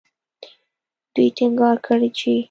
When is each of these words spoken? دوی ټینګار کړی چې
دوی 1.13 1.27
ټینګار 1.37 1.77
کړی 1.87 2.09
چې 2.17 2.31